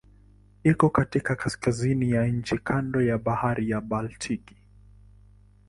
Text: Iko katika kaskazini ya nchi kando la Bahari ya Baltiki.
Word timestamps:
Iko 0.63 0.89
katika 0.89 1.35
kaskazini 1.35 2.11
ya 2.11 2.27
nchi 2.27 2.57
kando 2.57 3.01
la 3.01 3.17
Bahari 3.17 3.69
ya 3.69 3.81
Baltiki. 3.81 4.55